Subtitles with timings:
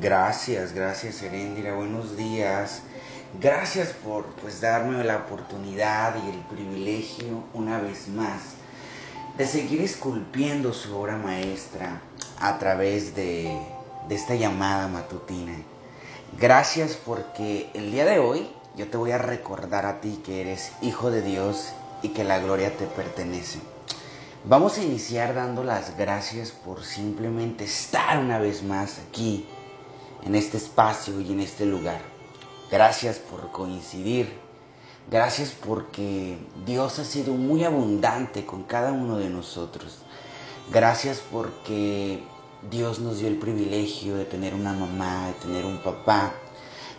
[0.00, 2.82] Gracias, gracias Herendira, buenos días.
[3.40, 8.40] Gracias por pues darme la oportunidad y el privilegio una vez más
[9.38, 12.00] de seguir esculpiendo su obra maestra
[12.40, 13.56] a través de,
[14.08, 15.54] de esta llamada matutina.
[16.38, 20.72] Gracias porque el día de hoy yo te voy a recordar a ti que eres
[20.82, 21.72] hijo de Dios
[22.02, 23.60] y que la gloria te pertenece.
[24.44, 29.46] Vamos a iniciar dando las gracias por simplemente estar una vez más aquí
[30.24, 32.00] en este espacio y en este lugar.
[32.70, 34.44] Gracias por coincidir.
[35.10, 39.98] Gracias porque Dios ha sido muy abundante con cada uno de nosotros.
[40.72, 42.22] Gracias porque
[42.70, 46.32] Dios nos dio el privilegio de tener una mamá, de tener un papá.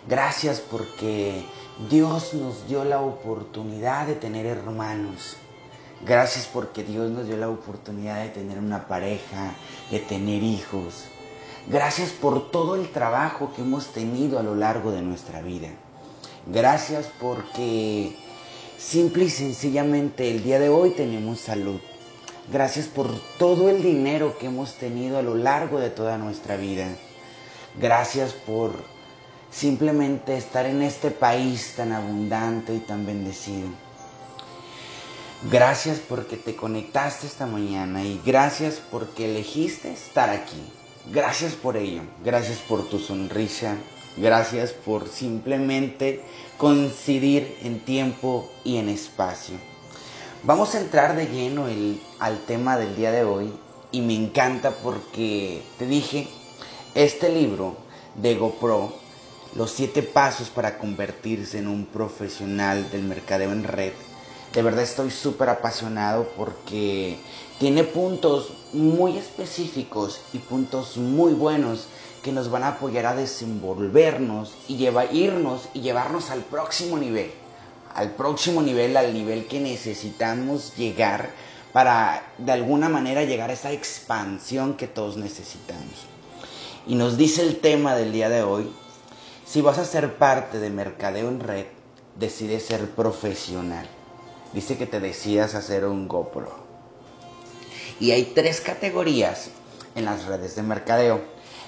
[0.08, 1.44] Gracias porque
[1.90, 5.36] Dios nos dio la oportunidad de tener hermanos.
[6.04, 9.54] Gracias porque Dios nos dio la oportunidad de tener una pareja,
[9.90, 11.06] de tener hijos.
[11.68, 15.68] Gracias por todo el trabajo que hemos tenido a lo largo de nuestra vida.
[16.46, 18.14] Gracias porque
[18.78, 21.80] simple y sencillamente el día de hoy tenemos salud.
[22.52, 26.86] Gracias por todo el dinero que hemos tenido a lo largo de toda nuestra vida.
[27.80, 28.70] Gracias por
[29.50, 33.66] simplemente estar en este país tan abundante y tan bendecido.
[35.50, 40.62] Gracias porque te conectaste esta mañana y gracias porque elegiste estar aquí.
[41.12, 43.76] Gracias por ello, gracias por tu sonrisa,
[44.16, 46.20] gracias por simplemente
[46.58, 49.56] coincidir en tiempo y en espacio.
[50.42, 51.66] Vamos a entrar de lleno
[52.18, 53.52] al tema del día de hoy
[53.92, 56.26] y me encanta porque te dije,
[56.96, 57.76] este libro
[58.16, 58.92] de GoPro,
[59.54, 63.92] los siete pasos para convertirse en un profesional del mercadeo en red,
[64.52, 67.18] de verdad estoy súper apasionado porque
[67.58, 71.88] tiene puntos muy específicos y puntos muy buenos
[72.22, 77.30] que nos van a apoyar a desenvolvernos y llevar, irnos y llevarnos al próximo nivel,
[77.94, 81.30] al próximo nivel, al nivel que necesitamos llegar
[81.72, 86.06] para de alguna manera llegar a esa expansión que todos necesitamos.
[86.86, 88.70] Y nos dice el tema del día de hoy,
[89.44, 91.66] si vas a ser parte de Mercadeo en Red,
[92.16, 93.86] decide ser profesional
[94.56, 96.50] dice que te decidas hacer un GoPro.
[98.00, 99.50] Y hay tres categorías
[99.94, 101.20] en las redes de mercadeo.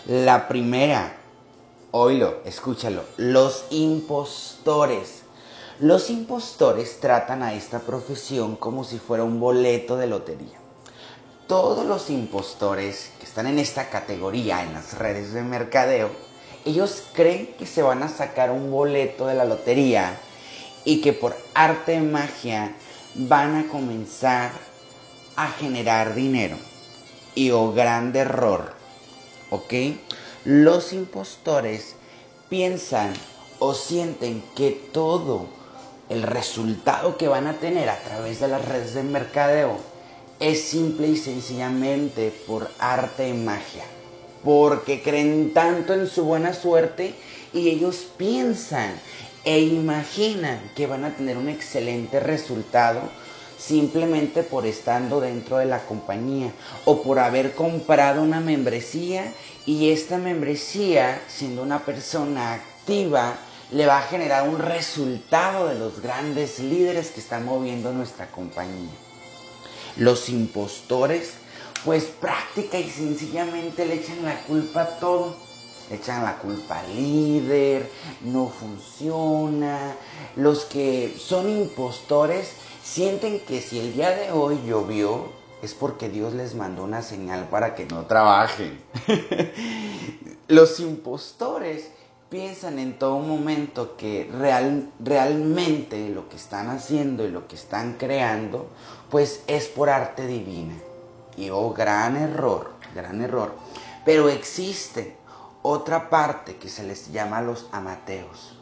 [0.06, 1.15] La primera,
[1.91, 5.21] oílo, escúchalo, los impostores.
[5.81, 10.59] Los impostores tratan a esta profesión como si fuera un boleto de lotería.
[11.47, 16.09] Todos los impostores que están en esta categoría en las redes de mercadeo,
[16.65, 20.19] ellos creen que se van a sacar un boleto de la lotería
[20.88, 22.72] y que por arte de magia
[23.15, 24.53] van a comenzar
[25.37, 26.56] a generar dinero.
[27.34, 28.72] Y oh grande error,
[29.50, 29.75] ¿ok?
[30.47, 31.94] Los impostores
[32.48, 33.12] piensan
[33.59, 35.48] o sienten que todo
[36.09, 39.77] el resultado que van a tener a través de las redes de mercadeo
[40.41, 43.84] es simple y sencillamente por arte y magia.
[44.43, 47.15] Porque creen tanto en su buena suerte
[47.53, 48.98] y ellos piensan
[49.48, 53.00] e imaginan que van a tener un excelente resultado
[53.56, 56.53] simplemente por estando dentro de la compañía
[56.84, 59.32] o por haber comprado una membresía
[59.64, 63.38] y esta membresía, siendo una persona activa,
[63.70, 68.92] le va a generar un resultado de los grandes líderes que están moviendo nuestra compañía.
[69.97, 71.32] Los impostores,
[71.86, 75.47] pues práctica y sencillamente le echan la culpa a todo
[75.91, 77.91] echan la culpa al líder,
[78.22, 79.94] no funciona.
[80.37, 85.27] Los que son impostores sienten que si el día de hoy llovió
[85.62, 88.81] es porque Dios les mandó una señal para que no trabajen.
[90.48, 91.91] Los impostores
[92.31, 97.94] piensan en todo momento que real, realmente lo que están haciendo y lo que están
[97.94, 98.69] creando,
[99.10, 100.75] pues es por arte divina.
[101.37, 103.53] Y oh, gran error, gran error.
[104.04, 105.18] Pero existe
[105.70, 108.59] otra parte que se les llama los amateos.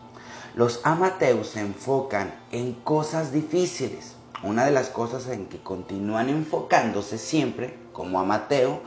[0.56, 4.16] Los amateos se enfocan en cosas difíciles.
[4.42, 8.80] Una de las cosas en que continúan enfocándose siempre como amateo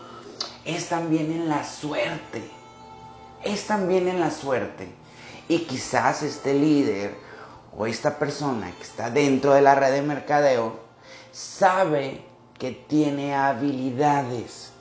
[0.65, 2.43] es también en la suerte.
[3.41, 4.91] Es también en la suerte.
[5.47, 7.15] Y quizás este líder
[7.77, 10.77] o esta persona que está dentro de la red de mercadeo
[11.31, 12.25] sabe
[12.57, 14.73] que tiene habilidades.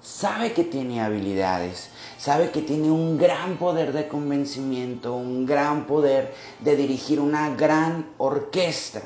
[0.00, 6.34] Sabe que tiene habilidades sabe que tiene un gran poder de convencimiento, un gran poder
[6.60, 9.02] de dirigir una gran orquesta,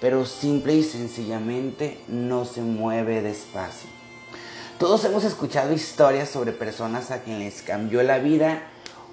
[0.00, 3.90] pero simple y sencillamente no se mueve despacio.
[4.78, 8.62] Todos hemos escuchado historias sobre personas a quien les cambió la vida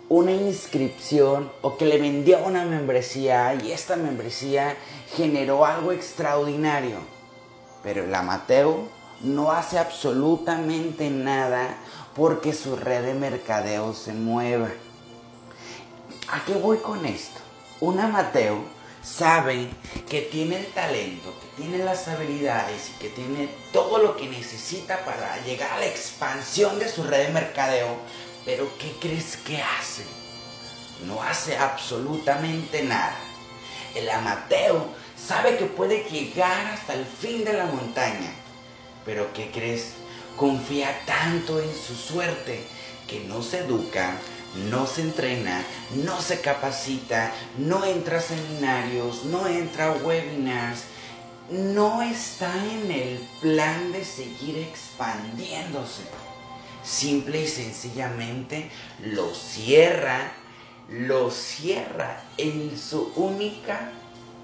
[0.09, 4.75] una inscripción o que le vendió una membresía y esta membresía
[5.15, 6.97] generó algo extraordinario.
[7.81, 8.89] Pero el Amateo
[9.23, 11.77] no hace absolutamente nada
[12.15, 14.69] porque su red de mercadeo se mueva.
[16.29, 17.39] ¿A qué voy con esto?
[17.79, 18.63] Un Amateo
[19.03, 19.69] sabe
[20.09, 25.03] que tiene el talento, que tiene las habilidades y que tiene todo lo que necesita
[25.05, 27.95] para llegar a la expansión de su red de mercadeo,
[28.45, 30.03] pero ¿qué crees que hace?
[31.05, 33.15] No hace absolutamente nada.
[33.95, 34.87] El Amateo
[35.17, 38.31] sabe que puede llegar hasta el fin de la montaña,
[39.05, 39.93] pero ¿qué crees?
[40.37, 42.63] Confía tanto en su suerte
[43.07, 44.17] que no se educa,
[44.69, 45.63] no se entrena,
[46.03, 50.83] no se capacita, no entra a seminarios, no entra a webinars,
[51.49, 56.03] no está en el plan de seguir expandiéndose.
[56.83, 58.71] Simple y sencillamente
[59.03, 60.31] lo cierra,
[60.89, 63.91] lo cierra en su única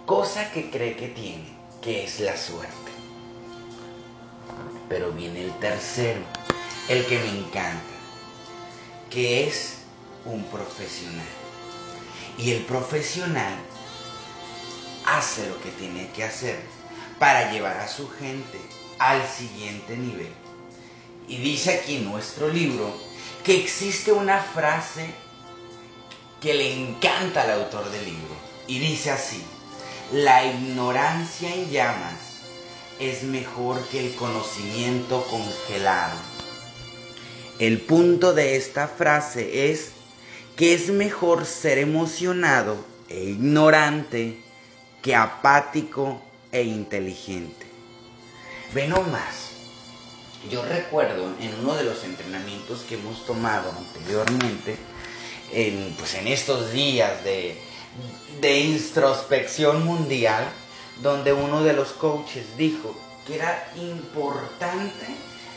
[0.06, 2.97] cosa que cree que tiene, que es la suerte.
[4.90, 6.22] Pero viene el tercero,
[6.88, 7.82] el que me encanta,
[9.10, 9.80] que es
[10.26, 11.26] un profesional.
[12.38, 13.54] Y el profesional
[15.06, 16.60] hace lo que tiene que hacer
[17.20, 18.60] para llevar a su gente
[19.00, 20.32] al siguiente nivel.
[21.28, 22.96] Y dice aquí en nuestro libro
[23.44, 25.14] que existe una frase
[26.42, 28.36] que le encanta al autor del libro.
[28.68, 29.44] Y dice así,
[30.12, 32.27] la ignorancia en llamas
[33.00, 36.16] es mejor que el conocimiento congelado.
[37.60, 39.92] El punto de esta frase es
[40.56, 42.78] que es mejor ser emocionado
[43.10, 44.38] e ignorante
[45.02, 46.22] que apático
[46.52, 47.66] e inteligente.
[48.74, 49.52] Ve más.
[50.52, 54.78] Yo recuerdo en uno de los entrenamientos que hemos tomado anteriormente,
[55.52, 57.58] en, pues en estos días de,
[58.42, 60.48] de introspección mundial,
[61.02, 62.96] donde uno de los coaches dijo
[63.26, 65.06] que era importante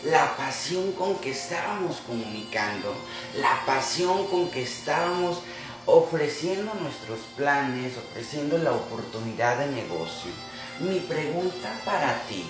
[0.04, 2.94] la pasión con que estábamos comunicando,
[3.38, 5.40] la pasión con que estábamos
[5.86, 10.30] ofreciendo nuestros planes, ofreciendo la oportunidad de negocio.
[10.80, 12.44] Mi pregunta para ti,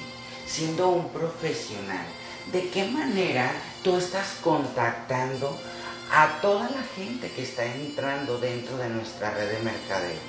[0.46, 2.06] siendo un profesional,
[2.52, 3.52] ¿de qué manera
[3.82, 5.56] tú estás contactando
[6.12, 10.20] a toda la gente que está entrando dentro de nuestra red de mercadeo?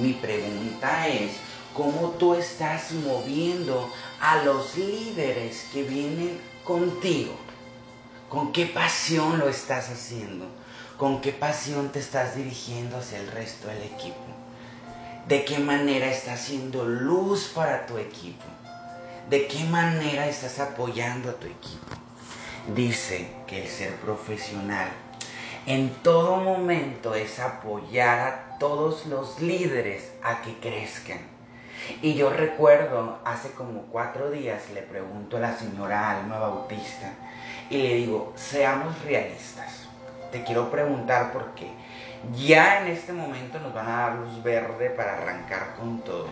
[0.00, 1.32] Mi pregunta es,
[1.74, 3.90] ¿cómo tú estás moviendo
[4.20, 7.34] a los líderes que vienen contigo.
[8.28, 10.46] ¿Con qué pasión lo estás haciendo?
[10.96, 14.24] ¿Con qué pasión te estás dirigiendo hacia el resto del equipo?
[15.28, 18.44] ¿De qué manera estás haciendo luz para tu equipo?
[19.28, 21.86] ¿De qué manera estás apoyando a tu equipo?
[22.74, 24.88] Dice que el ser profesional
[25.66, 31.33] en todo momento es apoyar a todos los líderes a que crezcan
[32.02, 37.12] y yo recuerdo, hace como cuatro días le pregunto a la señora Alma Bautista
[37.70, 39.86] y le digo, seamos realistas.
[40.30, 41.68] Te quiero preguntar porque
[42.36, 46.28] ya en este momento nos van a dar luz verde para arrancar con todo.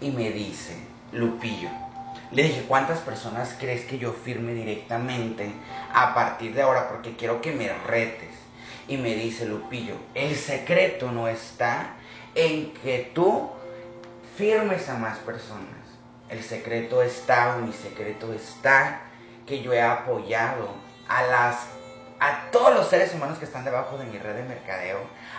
[0.00, 0.76] Y me dice,
[1.12, 1.70] Lupillo,
[2.30, 5.50] le dije, ¿cuántas personas crees que yo firme directamente
[5.94, 6.88] a partir de ahora?
[6.88, 8.28] Porque quiero que me retes.
[8.86, 11.94] Y me dice, Lupillo, el secreto no está
[12.34, 13.50] en que tú
[14.38, 15.66] firmes a más personas.
[16.28, 19.00] El secreto está, mi secreto está,
[19.44, 20.68] que yo he apoyado
[21.08, 21.56] a las
[22.20, 24.98] a todos los seres humanos que están debajo de mi red de mercadeo,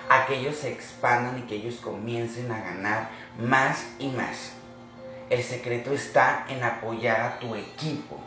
[0.10, 4.53] a que ellos se expandan y que ellos comiencen a ganar más y más.
[5.29, 8.18] El secreto está en apoyar a tu equipo.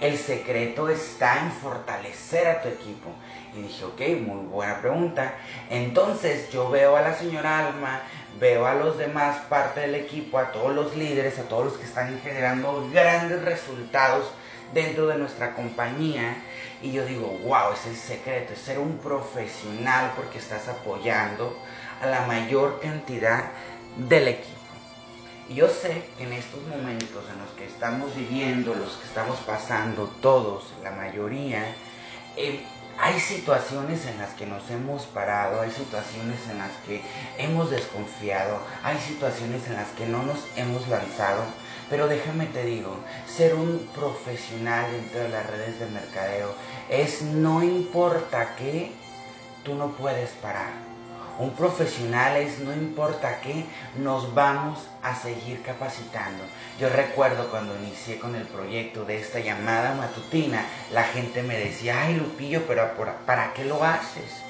[0.00, 3.10] El secreto está en fortalecer a tu equipo.
[3.56, 5.34] Y dije, ok, muy buena pregunta.
[5.70, 8.02] Entonces yo veo a la señora Alma,
[8.38, 11.84] veo a los demás, parte del equipo, a todos los líderes, a todos los que
[11.84, 14.30] están generando grandes resultados
[14.72, 16.36] dentro de nuestra compañía.
[16.82, 21.56] Y yo digo, wow, es el secreto, es ser un profesional porque estás apoyando
[22.00, 23.44] a la mayor cantidad
[23.96, 24.57] del equipo.
[25.48, 30.04] Yo sé que en estos momentos en los que estamos viviendo, los que estamos pasando
[30.20, 31.74] todos, la mayoría,
[32.36, 32.60] eh,
[32.98, 37.00] hay situaciones en las que nos hemos parado, hay situaciones en las que
[37.38, 41.44] hemos desconfiado, hay situaciones en las que no nos hemos lanzado,
[41.88, 46.52] pero déjame te digo, ser un profesional dentro de las redes de mercadeo
[46.90, 48.92] es no importa qué,
[49.64, 50.87] tú no puedes parar.
[51.38, 53.64] Un profesional es, no importa qué,
[53.96, 56.42] nos vamos a seguir capacitando.
[56.80, 62.02] Yo recuerdo cuando inicié con el proyecto de esta llamada matutina, la gente me decía,
[62.02, 62.90] ay Lupillo, pero
[63.24, 64.42] ¿para qué lo haces?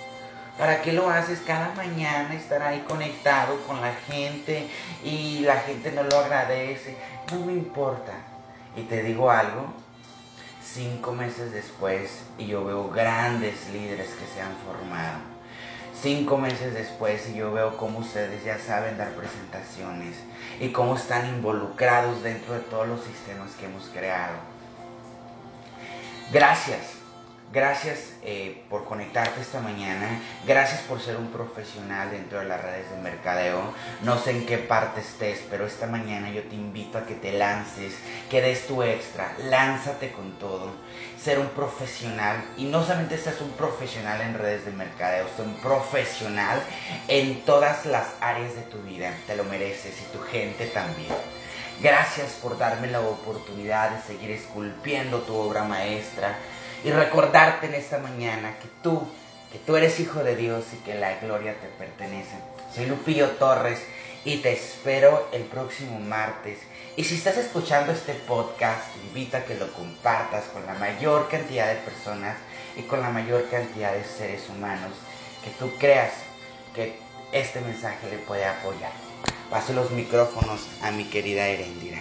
[0.56, 4.66] ¿Para qué lo haces cada mañana estar ahí conectado con la gente
[5.04, 6.96] y la gente no lo agradece?
[7.30, 8.14] No me importa.
[8.74, 9.74] Y te digo algo,
[10.64, 15.27] cinco meses después y yo veo grandes líderes que se han formado
[16.02, 20.16] cinco meses después y yo veo cómo ustedes ya saben dar presentaciones
[20.60, 24.36] y cómo están involucrados dentro de todos los sistemas que hemos creado.
[26.32, 26.97] Gracias
[27.50, 30.20] Gracias eh, por conectarte esta mañana.
[30.46, 33.72] Gracias por ser un profesional dentro de las redes de mercadeo.
[34.02, 37.32] No sé en qué parte estés, pero esta mañana yo te invito a que te
[37.32, 37.94] lances,
[38.28, 39.32] que des tu extra.
[39.48, 40.72] Lánzate con todo.
[41.18, 42.44] Ser un profesional.
[42.58, 46.62] Y no solamente seas un profesional en redes de mercadeo, ser un profesional
[47.08, 49.14] en todas las áreas de tu vida.
[49.26, 51.14] Te lo mereces y tu gente también.
[51.80, 56.36] Gracias por darme la oportunidad de seguir esculpiendo tu obra maestra
[56.84, 59.06] y recordarte en esta mañana que tú,
[59.52, 62.36] que tú eres hijo de Dios y que la gloria te pertenece.
[62.74, 63.80] Soy Lupillo Torres
[64.24, 66.58] y te espero el próximo martes.
[66.96, 71.28] Y si estás escuchando este podcast, te invito a que lo compartas con la mayor
[71.28, 72.36] cantidad de personas
[72.76, 74.92] y con la mayor cantidad de seres humanos
[75.44, 76.12] que tú creas
[76.74, 76.98] que
[77.32, 78.92] este mensaje le puede apoyar.
[79.50, 81.98] Paso los micrófonos a mi querida Erendira.